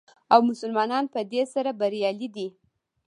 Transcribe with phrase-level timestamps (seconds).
[0.33, 2.47] او مسلمانان په دې سره بریالي دي.